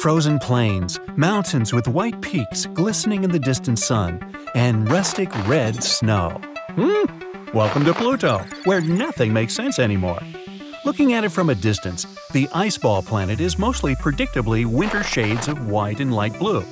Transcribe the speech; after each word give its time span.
Frozen 0.00 0.38
plains, 0.38 1.00
mountains 1.16 1.72
with 1.72 1.88
white 1.88 2.20
peaks 2.22 2.66
glistening 2.66 3.24
in 3.24 3.32
the 3.32 3.38
distant 3.38 3.80
sun, 3.80 4.32
and 4.54 4.88
rustic 4.88 5.28
red 5.48 5.82
snow. 5.82 6.40
Hmm, 6.76 7.52
welcome 7.52 7.84
to 7.84 7.92
Pluto, 7.92 8.44
where 8.62 8.80
nothing 8.80 9.32
makes 9.32 9.54
sense 9.54 9.80
anymore. 9.80 10.20
Looking 10.84 11.14
at 11.14 11.24
it 11.24 11.30
from 11.30 11.50
a 11.50 11.54
distance, 11.56 12.06
the 12.32 12.48
ice 12.54 12.78
ball 12.78 13.02
planet 13.02 13.40
is 13.40 13.58
mostly 13.58 13.96
predictably 13.96 14.64
winter 14.64 15.02
shades 15.02 15.48
of 15.48 15.66
white 15.66 15.98
and 15.98 16.14
light 16.14 16.38
blue. 16.38 16.64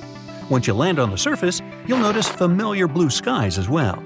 Once 0.49 0.65
you 0.65 0.73
land 0.73 0.97
on 0.97 1.11
the 1.11 1.17
surface, 1.17 1.61
you'll 1.85 1.97
notice 1.97 2.29
familiar 2.29 2.87
blue 2.87 3.09
skies 3.09 3.57
as 3.57 3.67
well. 3.67 4.01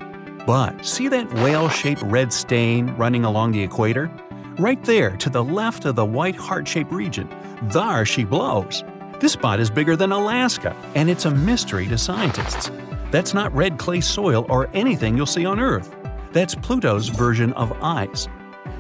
But 0.48 0.84
see 0.84 1.08
that 1.10 1.32
whale 1.36 1.70
shaped 1.70 2.02
red 2.02 2.34
stain 2.34 2.88
running 2.96 3.26
along 3.26 3.52
the 3.52 3.62
equator? 3.62 4.10
Right 4.58 4.84
there 4.84 5.16
to 5.18 5.30
the 5.30 5.44
left 5.44 5.86
of 5.86 5.96
the 5.96 6.06
white 6.06 6.36
heart 6.36 6.68
shaped 6.68 6.92
region, 6.92 7.30
there 7.72 8.04
she 8.04 8.24
blows. 8.24 8.84
This 9.22 9.34
spot 9.34 9.60
is 9.60 9.70
bigger 9.70 9.96
than 9.96 10.12
Alaska, 10.12 10.76
and 10.96 11.08
it's 11.08 11.26
a 11.26 11.32
mystery 11.32 11.88
to 11.90 11.98
scientists. 11.98 12.72
That's 13.12 13.36
not 13.36 13.54
red 13.54 13.78
clay 13.78 14.02
soil 14.02 14.48
or 14.50 14.68
anything 14.74 15.16
you'll 15.16 15.28
see 15.28 15.46
on 15.46 15.60
Earth. 15.60 15.96
That's 16.32 16.56
Pluto's 16.56 17.10
version 17.10 17.54
of 17.54 17.72
ice. 17.84 18.28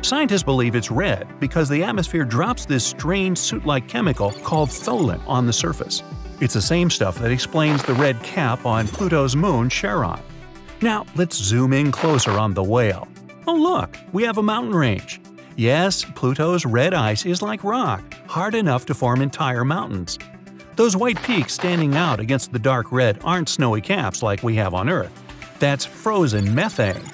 Scientists 0.01 0.41
believe 0.41 0.73
it's 0.73 0.89
red 0.89 1.27
because 1.39 1.69
the 1.69 1.83
atmosphere 1.83 2.25
drops 2.25 2.65
this 2.65 2.83
strange 2.83 3.37
soot 3.37 3.67
like 3.67 3.87
chemical 3.87 4.31
called 4.31 4.69
tholin 4.69 5.21
on 5.27 5.45
the 5.45 5.53
surface. 5.53 6.01
It's 6.39 6.55
the 6.55 6.61
same 6.61 6.89
stuff 6.89 7.19
that 7.19 7.29
explains 7.29 7.83
the 7.83 7.93
red 7.93 8.19
cap 8.23 8.65
on 8.65 8.87
Pluto's 8.87 9.35
moon 9.35 9.69
Charon. 9.69 10.19
Now, 10.81 11.05
let's 11.13 11.35
zoom 11.35 11.71
in 11.71 11.91
closer 11.91 12.31
on 12.31 12.55
the 12.55 12.63
whale. 12.63 13.07
Oh, 13.45 13.53
look, 13.53 13.95
we 14.11 14.23
have 14.23 14.39
a 14.39 14.43
mountain 14.43 14.73
range. 14.73 15.21
Yes, 15.55 16.03
Pluto's 16.03 16.65
red 16.65 16.95
ice 16.95 17.27
is 17.27 17.43
like 17.43 17.63
rock, 17.63 18.15
hard 18.25 18.55
enough 18.55 18.87
to 18.87 18.95
form 18.95 19.21
entire 19.21 19.63
mountains. 19.63 20.17
Those 20.81 20.97
white 20.97 21.21
peaks 21.21 21.53
standing 21.53 21.95
out 21.95 22.19
against 22.19 22.51
the 22.51 22.57
dark 22.57 22.91
red 22.91 23.19
aren't 23.23 23.49
snowy 23.49 23.81
caps 23.81 24.23
like 24.23 24.41
we 24.41 24.55
have 24.55 24.73
on 24.73 24.89
Earth. 24.89 25.13
That's 25.59 25.85
frozen 25.85 26.55
methane. 26.55 27.05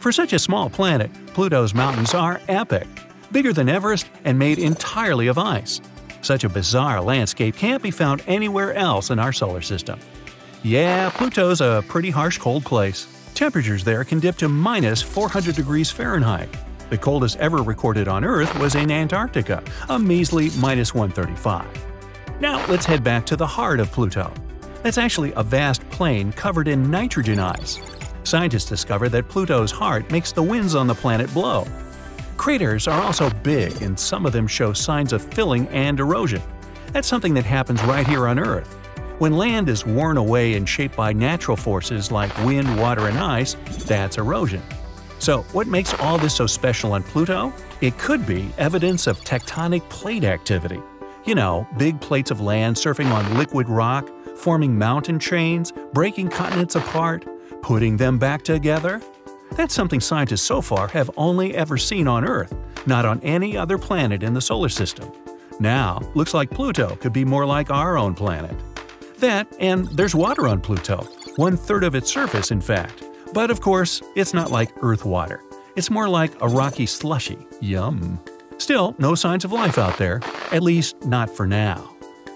For 0.00 0.10
such 0.10 0.32
a 0.32 0.38
small 0.40 0.68
planet, 0.68 1.12
Pluto's 1.28 1.74
mountains 1.74 2.12
are 2.12 2.40
epic, 2.48 2.88
bigger 3.30 3.52
than 3.52 3.68
Everest 3.68 4.08
and 4.24 4.36
made 4.36 4.58
entirely 4.58 5.28
of 5.28 5.38
ice. 5.38 5.80
Such 6.22 6.42
a 6.42 6.48
bizarre 6.48 7.00
landscape 7.00 7.54
can't 7.54 7.84
be 7.84 7.92
found 7.92 8.20
anywhere 8.26 8.74
else 8.74 9.10
in 9.10 9.20
our 9.20 9.32
solar 9.32 9.62
system. 9.62 10.00
Yeah, 10.64 11.08
Pluto's 11.10 11.60
a 11.60 11.84
pretty 11.86 12.10
harsh 12.10 12.38
cold 12.38 12.64
place. 12.64 13.06
Temperatures 13.36 13.84
there 13.84 14.02
can 14.02 14.18
dip 14.18 14.38
to 14.38 14.48
minus 14.48 15.02
400 15.02 15.54
degrees 15.54 15.88
Fahrenheit. 15.88 16.48
The 16.90 16.98
coldest 16.98 17.36
ever 17.36 17.58
recorded 17.58 18.08
on 18.08 18.24
Earth 18.24 18.58
was 18.58 18.74
in 18.74 18.90
Antarctica, 18.90 19.62
a 19.88 20.00
measly 20.00 20.50
minus 20.58 20.92
135. 20.92 21.93
Now 22.40 22.66
let's 22.66 22.84
head 22.84 23.04
back 23.04 23.24
to 23.26 23.36
the 23.36 23.46
heart 23.46 23.78
of 23.78 23.92
Pluto. 23.92 24.32
That's 24.82 24.98
actually 24.98 25.32
a 25.36 25.42
vast 25.42 25.88
plain 25.90 26.32
covered 26.32 26.66
in 26.66 26.90
nitrogen 26.90 27.38
ice. 27.38 27.78
Scientists 28.24 28.68
discovered 28.68 29.10
that 29.10 29.28
Pluto's 29.28 29.70
heart 29.70 30.10
makes 30.10 30.32
the 30.32 30.42
winds 30.42 30.74
on 30.74 30.88
the 30.88 30.94
planet 30.94 31.32
blow. 31.32 31.64
Craters 32.36 32.88
are 32.88 33.00
also 33.00 33.30
big, 33.42 33.80
and 33.82 33.98
some 33.98 34.26
of 34.26 34.32
them 34.32 34.48
show 34.48 34.72
signs 34.72 35.12
of 35.12 35.22
filling 35.32 35.68
and 35.68 36.00
erosion. 36.00 36.42
That's 36.92 37.06
something 37.06 37.34
that 37.34 37.44
happens 37.44 37.82
right 37.84 38.06
here 38.06 38.26
on 38.26 38.38
Earth. 38.40 38.74
When 39.20 39.36
land 39.36 39.68
is 39.68 39.86
worn 39.86 40.16
away 40.16 40.54
and 40.54 40.68
shaped 40.68 40.96
by 40.96 41.12
natural 41.12 41.56
forces 41.56 42.10
like 42.10 42.36
wind, 42.44 42.80
water, 42.80 43.06
and 43.06 43.16
ice, 43.16 43.56
that's 43.86 44.18
erosion. 44.18 44.62
So, 45.20 45.42
what 45.52 45.68
makes 45.68 45.94
all 46.00 46.18
this 46.18 46.34
so 46.34 46.48
special 46.48 46.94
on 46.94 47.04
Pluto? 47.04 47.52
It 47.80 47.96
could 47.96 48.26
be 48.26 48.50
evidence 48.58 49.06
of 49.06 49.20
tectonic 49.20 49.88
plate 49.88 50.24
activity. 50.24 50.82
You 51.24 51.34
know, 51.34 51.66
big 51.78 52.00
plates 52.02 52.30
of 52.30 52.42
land 52.42 52.76
surfing 52.76 53.10
on 53.10 53.38
liquid 53.38 53.66
rock, 53.68 54.10
forming 54.36 54.76
mountain 54.76 55.18
chains, 55.18 55.72
breaking 55.94 56.28
continents 56.28 56.74
apart, 56.74 57.24
putting 57.62 57.96
them 57.96 58.18
back 58.18 58.42
together. 58.42 59.00
That's 59.52 59.72
something 59.72 60.00
scientists 60.00 60.42
so 60.42 60.60
far 60.60 60.88
have 60.88 61.10
only 61.16 61.54
ever 61.54 61.78
seen 61.78 62.08
on 62.08 62.26
Earth, 62.26 62.54
not 62.86 63.06
on 63.06 63.20
any 63.22 63.56
other 63.56 63.78
planet 63.78 64.22
in 64.22 64.34
the 64.34 64.40
solar 64.40 64.68
system. 64.68 65.10
Now, 65.60 66.00
looks 66.14 66.34
like 66.34 66.50
Pluto 66.50 66.96
could 66.96 67.12
be 67.14 67.24
more 67.24 67.46
like 67.46 67.70
our 67.70 67.96
own 67.96 68.14
planet. 68.14 68.56
That, 69.18 69.46
and 69.60 69.86
there's 69.88 70.14
water 70.14 70.46
on 70.46 70.60
Pluto, 70.60 71.04
one 71.36 71.56
third 71.56 71.84
of 71.84 71.94
its 71.94 72.12
surface, 72.12 72.50
in 72.50 72.60
fact. 72.60 73.02
But 73.32 73.50
of 73.50 73.62
course, 73.62 74.02
it's 74.14 74.34
not 74.34 74.50
like 74.50 74.72
Earth 74.82 75.06
water. 75.06 75.42
It's 75.74 75.90
more 75.90 76.08
like 76.08 76.32
a 76.42 76.48
rocky 76.48 76.84
slushy. 76.84 77.38
Yum. 77.60 78.20
Still, 78.58 78.94
no 78.98 79.14
signs 79.14 79.44
of 79.44 79.52
life 79.52 79.78
out 79.78 79.98
there, 79.98 80.20
at 80.52 80.62
least 80.62 81.04
not 81.04 81.28
for 81.28 81.46
now. 81.46 81.94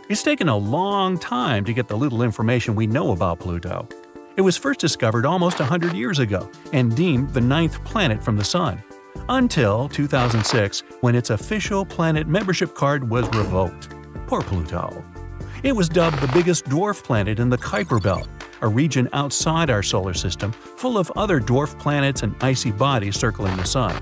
It's 0.08 0.22
taken 0.22 0.48
a 0.48 0.56
long 0.56 1.18
time 1.18 1.64
to 1.64 1.72
get 1.72 1.88
the 1.88 1.96
little 1.96 2.22
information 2.22 2.74
we 2.74 2.86
know 2.86 3.12
about 3.12 3.40
Pluto. 3.40 3.88
It 4.36 4.40
was 4.42 4.56
first 4.56 4.80
discovered 4.80 5.26
almost 5.26 5.58
100 5.58 5.94
years 5.94 6.18
ago 6.18 6.50
and 6.72 6.94
deemed 6.96 7.34
the 7.34 7.40
ninth 7.40 7.82
planet 7.84 8.22
from 8.22 8.36
the 8.36 8.44
Sun. 8.44 8.82
Until 9.28 9.88
2006, 9.88 10.82
when 11.00 11.14
its 11.14 11.30
official 11.30 11.84
planet 11.84 12.26
membership 12.26 12.74
card 12.74 13.08
was 13.08 13.26
revoked. 13.36 13.90
Poor 14.26 14.40
Pluto. 14.40 15.04
It 15.62 15.74
was 15.74 15.88
dubbed 15.88 16.20
the 16.20 16.32
biggest 16.32 16.64
dwarf 16.66 17.02
planet 17.02 17.38
in 17.40 17.50
the 17.50 17.58
Kuiper 17.58 18.02
Belt, 18.02 18.28
a 18.62 18.68
region 18.68 19.08
outside 19.12 19.70
our 19.70 19.82
solar 19.82 20.14
system 20.14 20.52
full 20.52 20.98
of 20.98 21.10
other 21.16 21.40
dwarf 21.40 21.78
planets 21.78 22.22
and 22.22 22.34
icy 22.40 22.70
bodies 22.70 23.16
circling 23.16 23.56
the 23.56 23.64
Sun. 23.64 24.00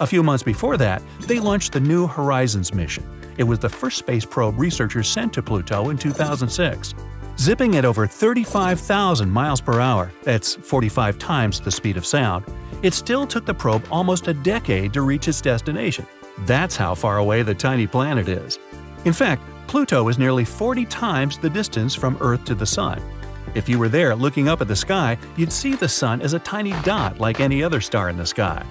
A 0.00 0.06
few 0.06 0.22
months 0.22 0.42
before 0.42 0.78
that, 0.78 1.02
they 1.26 1.38
launched 1.38 1.72
the 1.72 1.80
New 1.80 2.06
Horizons 2.06 2.72
mission. 2.72 3.04
It 3.36 3.44
was 3.44 3.58
the 3.58 3.68
first 3.68 3.98
space 3.98 4.24
probe 4.24 4.58
researchers 4.58 5.06
sent 5.06 5.34
to 5.34 5.42
Pluto 5.42 5.90
in 5.90 5.98
2006. 5.98 6.94
Zipping 7.38 7.76
at 7.76 7.84
over 7.84 8.06
35,000 8.06 9.30
miles 9.30 9.60
per 9.60 9.78
hour, 9.78 10.10
that's 10.22 10.54
45 10.54 11.18
times 11.18 11.60
the 11.60 11.70
speed 11.70 11.98
of 11.98 12.06
sound, 12.06 12.46
it 12.82 12.94
still 12.94 13.26
took 13.26 13.44
the 13.44 13.52
probe 13.52 13.84
almost 13.90 14.26
a 14.26 14.32
decade 14.32 14.94
to 14.94 15.02
reach 15.02 15.28
its 15.28 15.42
destination. 15.42 16.06
That's 16.46 16.76
how 16.76 16.94
far 16.94 17.18
away 17.18 17.42
the 17.42 17.54
tiny 17.54 17.86
planet 17.86 18.26
is. 18.26 18.58
In 19.04 19.12
fact, 19.12 19.42
Pluto 19.66 20.08
is 20.08 20.18
nearly 20.18 20.46
40 20.46 20.86
times 20.86 21.36
the 21.36 21.50
distance 21.50 21.94
from 21.94 22.16
Earth 22.22 22.46
to 22.46 22.54
the 22.54 22.64
Sun. 22.64 23.02
If 23.54 23.68
you 23.68 23.78
were 23.78 23.90
there 23.90 24.14
looking 24.14 24.48
up 24.48 24.62
at 24.62 24.68
the 24.68 24.76
sky, 24.76 25.18
you'd 25.36 25.52
see 25.52 25.74
the 25.74 25.88
Sun 25.88 26.22
as 26.22 26.32
a 26.32 26.38
tiny 26.38 26.72
dot 26.84 27.20
like 27.20 27.40
any 27.40 27.62
other 27.62 27.82
star 27.82 28.08
in 28.08 28.16
the 28.16 28.24
sky. 28.24 28.64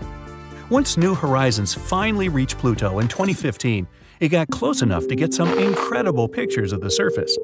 Once 0.70 0.98
New 0.98 1.16
Horizons 1.16 1.74
finally 1.74 2.30
reached 2.30 2.60
Pluto 2.60 3.00
in 3.00 3.08
2015, 3.08 3.88
it 4.20 4.30
got 4.30 4.48
close 4.52 4.84
enough 4.84 5.08
to 5.08 5.16
get 5.16 5.34
some 5.34 5.58
incredible 5.58 6.28
pictures 6.28 6.72
of 6.72 6.82
the 6.82 6.92
surface. 6.92 7.36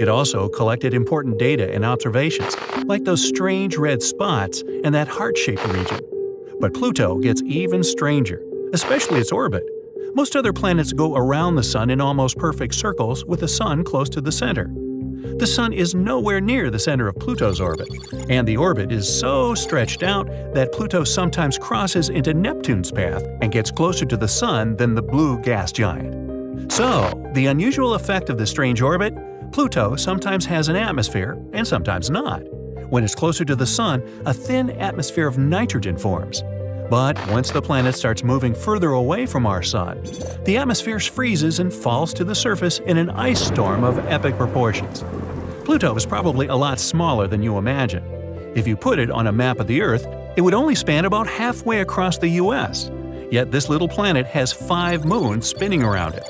It 0.00 0.08
also 0.08 0.48
collected 0.48 0.94
important 0.94 1.38
data 1.38 1.70
and 1.70 1.84
observations, 1.84 2.56
like 2.86 3.04
those 3.04 3.22
strange 3.22 3.76
red 3.76 4.02
spots 4.02 4.62
and 4.84 4.94
that 4.94 5.06
heart-shaped 5.06 5.66
region. 5.66 6.00
But 6.60 6.72
Pluto 6.72 7.18
gets 7.18 7.42
even 7.42 7.82
stranger, 7.82 8.42
especially 8.72 9.20
its 9.20 9.30
orbit. 9.30 9.64
Most 10.14 10.34
other 10.34 10.54
planets 10.54 10.94
go 10.94 11.14
around 11.14 11.56
the 11.56 11.62
Sun 11.62 11.90
in 11.90 12.00
almost 12.00 12.38
perfect 12.38 12.74
circles 12.74 13.22
with 13.26 13.40
the 13.40 13.48
Sun 13.48 13.84
close 13.84 14.08
to 14.10 14.22
the 14.22 14.32
center. 14.32 14.70
The 15.38 15.46
Sun 15.46 15.72
is 15.72 15.94
nowhere 15.94 16.40
near 16.40 16.70
the 16.70 16.78
center 16.78 17.08
of 17.08 17.16
Pluto's 17.16 17.60
orbit, 17.60 17.88
and 18.28 18.46
the 18.46 18.56
orbit 18.56 18.92
is 18.92 19.08
so 19.08 19.54
stretched 19.54 20.02
out 20.02 20.26
that 20.54 20.72
Pluto 20.72 21.02
sometimes 21.02 21.58
crosses 21.58 22.08
into 22.08 22.34
Neptune's 22.34 22.92
path 22.92 23.24
and 23.40 23.50
gets 23.50 23.70
closer 23.70 24.04
to 24.06 24.16
the 24.16 24.28
Sun 24.28 24.76
than 24.76 24.94
the 24.94 25.02
blue 25.02 25.40
gas 25.40 25.72
giant. 25.72 26.70
So, 26.70 27.30
the 27.34 27.46
unusual 27.46 27.94
effect 27.94 28.30
of 28.30 28.38
the 28.38 28.46
strange 28.46 28.80
orbit 28.80 29.14
Pluto 29.50 29.96
sometimes 29.96 30.44
has 30.46 30.68
an 30.68 30.76
atmosphere 30.76 31.36
and 31.52 31.66
sometimes 31.66 32.10
not. 32.10 32.42
When 32.90 33.02
it's 33.02 33.14
closer 33.14 33.44
to 33.44 33.56
the 33.56 33.66
Sun, 33.66 34.02
a 34.24 34.32
thin 34.32 34.70
atmosphere 34.70 35.26
of 35.26 35.36
nitrogen 35.36 35.98
forms. 35.98 36.42
But 36.90 37.18
once 37.28 37.50
the 37.50 37.60
planet 37.60 37.94
starts 37.94 38.24
moving 38.24 38.54
further 38.54 38.90
away 38.90 39.26
from 39.26 39.44
our 39.46 39.62
Sun, 39.62 40.02
the 40.44 40.56
atmosphere 40.56 40.98
freezes 40.98 41.58
and 41.58 41.72
falls 41.72 42.14
to 42.14 42.24
the 42.24 42.34
surface 42.34 42.78
in 42.78 42.96
an 42.96 43.10
ice 43.10 43.40
storm 43.40 43.84
of 43.84 43.98
epic 44.06 44.36
proportions. 44.38 45.04
Pluto 45.64 45.94
is 45.96 46.06
probably 46.06 46.46
a 46.46 46.54
lot 46.54 46.80
smaller 46.80 47.26
than 47.26 47.42
you 47.42 47.58
imagine. 47.58 48.02
If 48.54 48.66
you 48.66 48.74
put 48.74 48.98
it 48.98 49.10
on 49.10 49.26
a 49.26 49.32
map 49.32 49.60
of 49.60 49.66
the 49.66 49.82
Earth, 49.82 50.06
it 50.36 50.40
would 50.40 50.54
only 50.54 50.74
span 50.74 51.04
about 51.04 51.26
halfway 51.26 51.80
across 51.80 52.16
the 52.16 52.28
US. 52.40 52.90
Yet 53.30 53.50
this 53.50 53.68
little 53.68 53.88
planet 53.88 54.24
has 54.26 54.50
five 54.50 55.04
moons 55.04 55.46
spinning 55.46 55.82
around 55.82 56.14
it. 56.14 56.24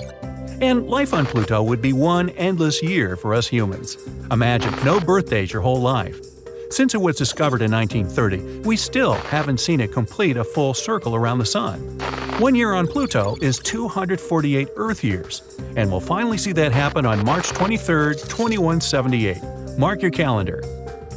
And 0.61 0.89
life 0.89 1.15
on 1.15 1.25
Pluto 1.25 1.63
would 1.63 1.81
be 1.81 1.93
one 1.93 2.31
endless 2.31 2.83
year 2.83 3.17
for 3.17 3.33
us 3.33 3.47
humans. 3.47 3.97
Imagine 4.33 4.75
no 4.85 4.99
birthdays 4.99 5.53
your 5.53 5.63
whole 5.63 5.81
life. 5.81 6.28
Since 6.71 6.95
it 6.95 7.01
was 7.01 7.17
discovered 7.17 7.63
in 7.63 7.73
1930, 7.73 8.61
we 8.69 8.77
still 8.77 9.15
haven't 9.15 9.59
seen 9.59 9.81
it 9.81 9.91
complete 9.91 10.37
a 10.37 10.45
full 10.45 10.75
circle 10.75 11.15
around 11.15 11.39
the 11.39 11.47
Sun. 11.47 11.81
One 12.41 12.55
year 12.55 12.75
on 12.75 12.87
Pluto 12.87 13.37
is 13.41 13.59
248 13.59 14.69
Earth 14.77 15.03
years, 15.03 15.43
and 15.77 15.91
we'll 15.91 16.01
finally 16.01 16.37
see 16.37 16.53
that 16.53 16.73
happen 16.73 17.07
on 17.07 17.25
March 17.25 17.49
23, 17.49 18.15
2178. 18.15 19.39
Mark 19.79 20.03
your 20.03 20.11
calendar. 20.11 20.63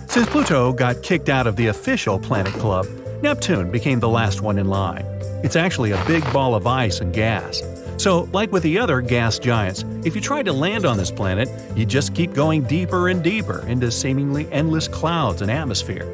Since 0.07 0.30
Pluto 0.30 0.71
got 0.71 1.03
kicked 1.03 1.30
out 1.30 1.48
of 1.48 1.57
the 1.57 1.68
official 1.68 2.18
Planet 2.18 2.54
Club, 2.54 2.88
Neptune 3.21 3.71
became 3.71 4.00
the 4.00 4.09
last 4.09 4.42
one 4.42 4.57
in 4.57 4.68
line. 4.68 5.06
It's 5.44 5.56
actually 5.56 5.92
a 5.92 6.04
big 6.06 6.24
ball 6.31 6.56
of 6.56 6.65
ice 6.65 7.01
and 7.01 7.13
gas, 7.13 7.62
So, 8.01 8.27
like 8.33 8.51
with 8.51 8.63
the 8.63 8.80
other 8.80 9.00
gas 9.00 9.38
giants, 9.38 9.86
if 10.03 10.15
you 10.15 10.21
tried 10.21 10.45
to 10.45 10.53
land 10.53 10.86
on 10.86 10.98
this 10.98 11.12
planet, 11.12 11.48
you'd 11.77 11.88
just 11.88 12.15
keep 12.15 12.33
going 12.33 12.63
deeper 12.63 13.09
and 13.09 13.24
deeper 13.24 13.63
into 13.68 13.92
seemingly 13.92 14.51
endless 14.51 14.88
clouds 14.88 15.44
and 15.44 15.51
atmosphere. 15.51 16.12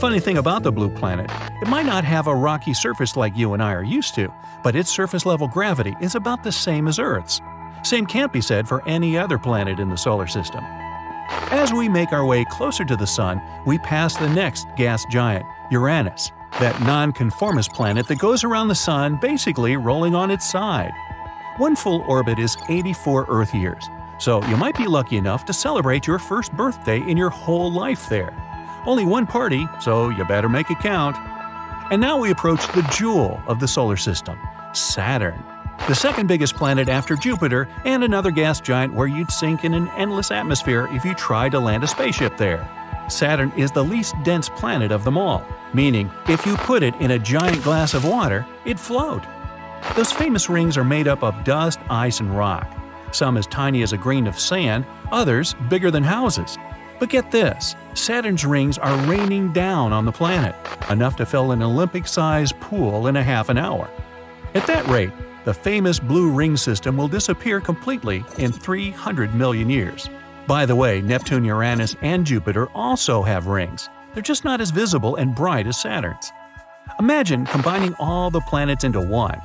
Funny 0.00 0.18
thing 0.18 0.38
about 0.38 0.64
the 0.64 0.72
blue 0.72 0.90
planet, 0.96 1.30
it 1.62 1.68
might 1.68 1.86
not 1.86 2.02
have 2.02 2.26
a 2.26 2.34
rocky 2.34 2.74
surface 2.74 3.14
like 3.14 3.36
you 3.36 3.54
and 3.54 3.62
I 3.62 3.74
are 3.74 3.84
used 3.84 4.16
to, 4.16 4.28
but 4.64 4.74
its 4.74 4.90
surface 4.90 5.24
level 5.24 5.46
gravity 5.46 5.94
is 6.00 6.16
about 6.16 6.42
the 6.42 6.50
same 6.50 6.88
as 6.88 6.98
Earth's. 6.98 7.40
Same 7.84 8.06
can't 8.06 8.32
be 8.32 8.40
said 8.40 8.66
for 8.66 8.82
any 8.88 9.16
other 9.16 9.38
planet 9.38 9.78
in 9.78 9.90
the 9.90 9.96
solar 9.96 10.26
system. 10.26 10.64
As 10.64 11.72
we 11.72 11.88
make 11.88 12.12
our 12.12 12.26
way 12.26 12.44
closer 12.50 12.84
to 12.84 12.96
the 12.96 13.06
Sun, 13.06 13.40
we 13.66 13.78
pass 13.78 14.16
the 14.16 14.28
next 14.30 14.66
gas 14.76 15.04
giant, 15.12 15.46
Uranus, 15.70 16.32
that 16.58 16.80
nonconformist 16.82 17.72
planet 17.72 18.08
that 18.08 18.18
goes 18.18 18.42
around 18.42 18.66
the 18.66 18.74
Sun 18.74 19.18
basically 19.20 19.76
rolling 19.76 20.16
on 20.16 20.32
its 20.32 20.50
side. 20.50 20.92
One 21.58 21.76
full 21.76 22.00
orbit 22.08 22.40
is 22.40 22.56
84 22.68 23.26
Earth 23.28 23.54
years, 23.54 23.88
so 24.18 24.44
you 24.48 24.56
might 24.56 24.76
be 24.76 24.88
lucky 24.88 25.16
enough 25.16 25.44
to 25.44 25.52
celebrate 25.52 26.04
your 26.04 26.18
first 26.18 26.52
birthday 26.52 26.98
in 26.98 27.16
your 27.16 27.30
whole 27.30 27.72
life 27.72 28.08
there. 28.08 28.34
Only 28.86 29.04
one 29.04 29.24
party, 29.24 29.68
so 29.80 30.08
you 30.08 30.24
better 30.24 30.48
make 30.48 30.68
it 30.72 30.80
count. 30.80 31.16
And 31.92 32.00
now 32.00 32.18
we 32.18 32.32
approach 32.32 32.66
the 32.72 32.82
jewel 32.92 33.40
of 33.46 33.60
the 33.60 33.68
solar 33.68 33.96
system 33.96 34.36
Saturn. 34.72 35.40
The 35.86 35.94
second 35.94 36.26
biggest 36.26 36.56
planet 36.56 36.88
after 36.88 37.14
Jupiter, 37.14 37.68
and 37.84 38.02
another 38.02 38.32
gas 38.32 38.60
giant 38.60 38.92
where 38.92 39.06
you'd 39.06 39.30
sink 39.30 39.64
in 39.64 39.74
an 39.74 39.88
endless 39.96 40.32
atmosphere 40.32 40.88
if 40.90 41.04
you 41.04 41.14
tried 41.14 41.52
to 41.52 41.60
land 41.60 41.84
a 41.84 41.86
spaceship 41.86 42.36
there. 42.36 42.68
Saturn 43.08 43.52
is 43.56 43.70
the 43.70 43.84
least 43.84 44.16
dense 44.24 44.48
planet 44.48 44.90
of 44.90 45.04
them 45.04 45.16
all, 45.16 45.46
meaning 45.72 46.10
if 46.28 46.44
you 46.46 46.56
put 46.56 46.82
it 46.82 46.96
in 46.96 47.12
a 47.12 47.18
giant 47.18 47.62
glass 47.62 47.94
of 47.94 48.04
water, 48.04 48.44
it'd 48.64 48.80
float. 48.80 49.22
Those 49.96 50.12
famous 50.12 50.48
rings 50.48 50.76
are 50.76 50.84
made 50.84 51.06
up 51.06 51.22
of 51.22 51.44
dust, 51.44 51.78
ice, 51.88 52.18
and 52.20 52.36
rock. 52.36 52.68
Some 53.12 53.36
as 53.36 53.46
tiny 53.46 53.82
as 53.82 53.92
a 53.92 53.96
grain 53.96 54.26
of 54.26 54.40
sand, 54.40 54.84
others 55.12 55.54
bigger 55.70 55.90
than 55.90 56.02
houses. 56.02 56.58
But 56.98 57.10
get 57.10 57.30
this 57.30 57.76
Saturn's 57.94 58.44
rings 58.44 58.76
are 58.78 58.96
raining 59.06 59.52
down 59.52 59.92
on 59.92 60.04
the 60.04 60.10
planet, 60.10 60.56
enough 60.90 61.16
to 61.16 61.26
fill 61.26 61.52
an 61.52 61.62
Olympic 61.62 62.08
sized 62.08 62.58
pool 62.60 63.06
in 63.06 63.16
a 63.16 63.22
half 63.22 63.50
an 63.50 63.58
hour. 63.58 63.88
At 64.54 64.66
that 64.66 64.86
rate, 64.88 65.12
the 65.44 65.54
famous 65.54 66.00
blue 66.00 66.30
ring 66.30 66.56
system 66.56 66.96
will 66.96 67.06
disappear 67.06 67.60
completely 67.60 68.24
in 68.38 68.50
300 68.50 69.34
million 69.34 69.70
years. 69.70 70.08
By 70.46 70.66
the 70.66 70.76
way, 70.76 71.00
Neptune, 71.00 71.44
Uranus, 71.44 71.94
and 72.02 72.26
Jupiter 72.26 72.68
also 72.74 73.22
have 73.22 73.46
rings. 73.46 73.88
They're 74.12 74.22
just 74.22 74.44
not 74.44 74.60
as 74.60 74.70
visible 74.70 75.16
and 75.16 75.34
bright 75.34 75.66
as 75.66 75.80
Saturn's. 75.80 76.32
Imagine 76.98 77.46
combining 77.46 77.94
all 77.98 78.30
the 78.30 78.40
planets 78.42 78.84
into 78.84 79.00
one. 79.00 79.40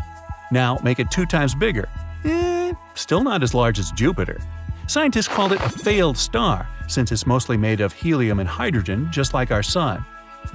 Now 0.52 0.80
make 0.84 1.00
it 1.00 1.12
two 1.12 1.26
times 1.26 1.54
bigger. 1.56 1.88
Eh, 2.26 2.74
still 2.96 3.24
not 3.24 3.44
as 3.44 3.54
large 3.54 3.80
as 3.80 3.92
Jupiter. 3.92 4.40
Scientists 4.88 5.28
called 5.28 5.54
it 5.54 5.62
a 5.62 5.70
failed 5.70 6.18
star, 6.18 6.68
since 6.88 7.12
it's 7.12 7.28
mostly 7.28 7.58
made 7.58 7.82
of 7.82 7.94
helium 7.94 8.40
and 8.40 8.50
hydrogen, 8.50 9.08
just 9.12 9.34
like 9.34 9.52
our 9.52 9.62
Sun. 9.62 10.04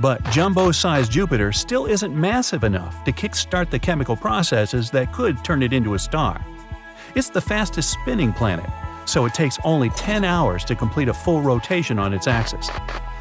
But 0.00 0.24
jumbo-sized 0.30 1.12
Jupiter 1.12 1.52
still 1.52 1.86
isn't 1.86 2.14
massive 2.14 2.64
enough 2.64 3.04
to 3.04 3.12
kickstart 3.12 3.70
the 3.70 3.78
chemical 3.78 4.16
processes 4.16 4.90
that 4.90 5.12
could 5.12 5.44
turn 5.44 5.62
it 5.62 5.72
into 5.72 5.94
a 5.94 5.98
star. 5.98 6.44
It's 7.14 7.30
the 7.30 7.40
fastest 7.40 7.90
spinning 7.90 8.32
planet, 8.32 8.68
so 9.04 9.24
it 9.24 9.34
takes 9.34 9.58
only 9.62 9.90
10 9.90 10.24
hours 10.24 10.64
to 10.64 10.74
complete 10.74 11.08
a 11.08 11.14
full 11.14 11.42
rotation 11.42 12.00
on 12.00 12.12
its 12.12 12.26
axis. 12.26 12.68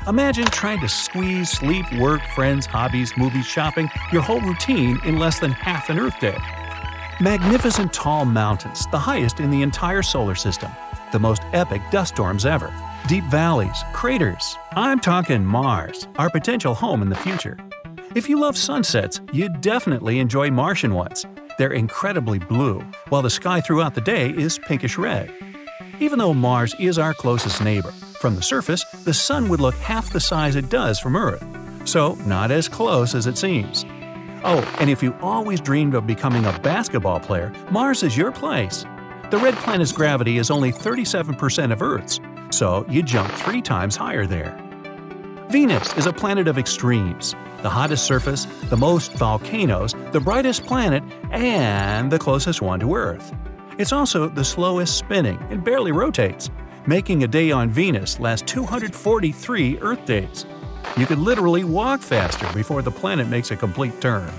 Imagine 0.07 0.45
trying 0.45 0.79
to 0.81 0.89
squeeze 0.89 1.51
sleep, 1.51 1.85
work, 1.93 2.21
friends, 2.33 2.65
hobbies, 2.65 3.15
movies, 3.17 3.45
shopping, 3.45 3.89
your 4.11 4.21
whole 4.21 4.41
routine 4.41 4.99
in 5.05 5.19
less 5.19 5.39
than 5.39 5.51
half 5.51 5.89
an 5.89 5.99
Earth 5.99 6.19
day. 6.19 6.37
Magnificent 7.21 7.93
tall 7.93 8.25
mountains, 8.25 8.87
the 8.87 8.97
highest 8.97 9.39
in 9.39 9.51
the 9.51 9.61
entire 9.61 10.01
solar 10.01 10.33
system, 10.33 10.71
the 11.11 11.19
most 11.19 11.43
epic 11.53 11.83
dust 11.91 12.15
storms 12.15 12.43
ever, 12.43 12.73
deep 13.07 13.23
valleys, 13.25 13.83
craters. 13.93 14.57
I'm 14.71 14.99
talking 14.99 15.45
Mars, 15.45 16.07
our 16.17 16.31
potential 16.31 16.73
home 16.73 17.03
in 17.03 17.09
the 17.09 17.15
future. 17.15 17.59
If 18.15 18.27
you 18.27 18.39
love 18.39 18.57
sunsets, 18.57 19.21
you'd 19.31 19.61
definitely 19.61 20.17
enjoy 20.17 20.49
Martian 20.49 20.95
ones. 20.95 21.23
They're 21.59 21.71
incredibly 21.71 22.39
blue, 22.39 22.79
while 23.09 23.21
the 23.21 23.29
sky 23.29 23.61
throughout 23.61 23.93
the 23.93 24.01
day 24.01 24.31
is 24.31 24.57
pinkish 24.57 24.97
red. 24.97 25.31
Even 25.99 26.17
though 26.17 26.33
Mars 26.33 26.73
is 26.79 26.97
our 26.97 27.13
closest 27.13 27.63
neighbor, 27.63 27.91
from 28.21 28.35
the 28.35 28.41
surface, 28.41 28.83
the 29.03 29.13
Sun 29.13 29.49
would 29.49 29.59
look 29.61 29.75
half 29.75 30.11
the 30.11 30.19
size 30.19 30.55
it 30.55 30.69
does 30.69 30.99
from 30.99 31.15
Earth, 31.15 31.45
so 31.85 32.15
not 32.25 32.49
as 32.49 32.67
close 32.67 33.13
as 33.13 33.27
it 33.27 33.37
seems. 33.37 33.85
Oh, 34.45 34.59
and 34.79 34.89
if 34.89 35.01
you 35.01 35.15
always 35.21 35.61
dreamed 35.61 35.95
of 35.95 36.05
becoming 36.05 36.45
a 36.45 36.59
basketball 36.59 37.19
player, 37.19 37.53
Mars 37.71 38.03
is 38.03 38.17
your 38.17 38.31
place. 38.31 38.85
The 39.31 39.37
red 39.37 39.55
planet's 39.55 39.93
gravity 39.93 40.37
is 40.37 40.51
only 40.51 40.71
37% 40.71 41.71
of 41.71 41.81
Earth's, 41.81 42.19
so 42.51 42.85
you 42.89 43.03
jump 43.03 43.31
three 43.31 43.61
times 43.61 43.95
higher 43.95 44.25
there. 44.25 44.59
Venus 45.49 45.95
is 45.97 46.07
a 46.07 46.13
planet 46.13 46.47
of 46.47 46.57
extremes 46.57 47.35
the 47.61 47.69
hottest 47.69 48.03
surface, 48.03 48.43
the 48.69 48.75
most 48.75 49.13
volcanoes, 49.13 49.95
the 50.11 50.19
brightest 50.19 50.65
planet, 50.65 51.01
and 51.31 52.11
the 52.11 52.19
closest 52.19 52.61
one 52.61 52.77
to 52.81 52.93
Earth. 52.93 53.33
It's 53.77 53.93
also 53.93 54.27
the 54.27 54.43
slowest 54.43 54.97
spinning 54.97 55.39
and 55.49 55.63
barely 55.63 55.93
rotates, 55.93 56.49
making 56.85 57.23
a 57.23 57.27
day 57.27 57.51
on 57.51 57.69
Venus 57.69 58.19
last 58.19 58.45
243 58.47 59.79
Earth 59.79 60.05
days. 60.05 60.45
You 60.97 61.05
could 61.05 61.19
literally 61.19 61.63
walk 61.63 62.01
faster 62.01 62.47
before 62.53 62.81
the 62.81 62.91
planet 62.91 63.27
makes 63.27 63.51
a 63.51 63.55
complete 63.55 63.99
turn. 63.99 64.31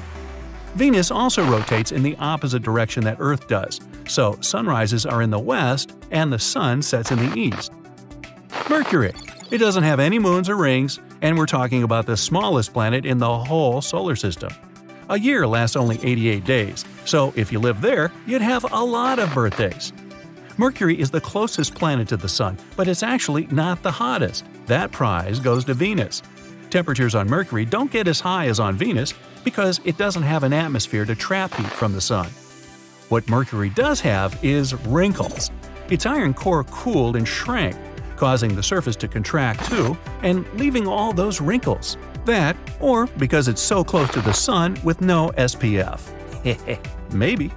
Venus 0.75 1.11
also 1.11 1.45
rotates 1.45 1.93
in 1.93 2.03
the 2.03 2.17
opposite 2.19 2.63
direction 2.63 3.05
that 3.05 3.19
Earth 3.21 3.47
does, 3.47 3.81
so 4.09 4.37
sunrises 4.41 5.07
are 5.07 5.23
in 5.23 5.31
the 5.31 5.39
west 5.39 5.97
and 6.11 6.33
the 6.33 6.39
sun 6.39 6.83
sets 6.83 7.11
in 7.11 7.19
the 7.19 7.39
east. 7.39 7.73
Mercury. 8.69 9.13
It 9.51 9.59
doesn't 9.59 9.85
have 9.85 10.01
any 10.01 10.19
moons 10.19 10.49
or 10.49 10.57
rings, 10.57 10.99
and 11.23 11.39
we're 11.39 11.47
talking 11.47 11.83
about 11.83 12.07
the 12.07 12.17
smallest 12.17 12.73
planet 12.73 13.07
in 13.07 13.19
the 13.19 13.39
whole 13.39 13.81
solar 13.81 14.17
system. 14.17 14.53
A 15.11 15.19
year 15.19 15.47
lasts 15.47 15.77
only 15.77 15.99
88 16.03 16.45
days, 16.45 16.85
so 17.05 17.33
if 17.37 17.53
you 17.53 17.61
live 17.61 17.81
there, 17.81 18.11
you'd 18.27 18.43
have 18.43 18.65
a 18.73 18.83
lot 18.83 19.19
of 19.19 19.33
birthdays. 19.35 19.93
Mercury 20.57 20.99
is 20.99 21.11
the 21.11 21.21
closest 21.21 21.75
planet 21.75 22.09
to 22.09 22.17
the 22.17 22.29
Sun, 22.29 22.59
but 22.77 22.89
it's 22.89 23.03
actually 23.03 23.47
not 23.47 23.83
the 23.83 23.91
hottest. 23.91 24.45
That 24.67 24.93
prize 24.93 25.41
goes 25.41 25.65
to 25.67 25.75
Venus. 25.75 26.23
Temperatures 26.75 27.15
on 27.15 27.31
Mercury 27.31 27.65
don't 27.65 27.89
get 27.89 28.09
as 28.09 28.19
high 28.19 28.49
as 28.49 28.59
on 28.59 28.75
Venus 28.77 29.15
because 29.45 29.81
it 29.85 29.97
doesn't 29.97 30.25
have 30.25 30.43
an 30.43 30.53
atmosphere 30.53 31.05
to 31.05 31.15
trap 31.15 31.55
heat 31.55 31.69
from 31.69 31.93
the 31.93 32.01
Sun. 32.01 32.27
What 33.11 33.29
Mercury 33.29 33.71
does 33.71 34.01
have 34.01 34.37
is 34.43 34.75
wrinkles. 34.87 35.53
Its 35.89 36.05
iron 36.05 36.35
core 36.35 36.65
cooled 36.65 37.15
and 37.15 37.29
shrank, 37.29 37.77
causing 38.17 38.57
the 38.57 38.63
surface 38.65 38.97
to 38.97 39.07
contract 39.07 39.69
too 39.69 39.97
and 40.23 40.45
leaving 40.55 40.89
all 40.89 41.13
those 41.13 41.41
wrinkles. 41.41 41.97
That, 42.25 42.57
or 42.81 43.07
because 43.19 43.47
it's 43.47 43.63
so 43.63 43.85
close 43.85 44.11
to 44.11 44.21
the 44.21 44.35
sun 44.35 44.77
with 44.83 45.01
no 45.01 45.29
SPF. 45.39 46.03
Maybe. 47.13 47.53